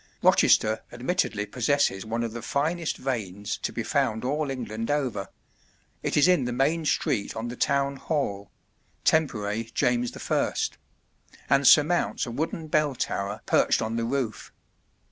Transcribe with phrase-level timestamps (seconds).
[0.23, 0.31] W.
[0.31, 0.41] Hogg.
[0.41, 5.29] 1892.] Rochester admittedly possesses one of the finest vanes to be found all England over;
[6.01, 8.49] it is in the main street on the Town Hall
[9.03, 9.31] (temp.
[9.75, 10.53] James I.),
[11.51, 14.51] and surmounts a wooden bell tower perched on the roof.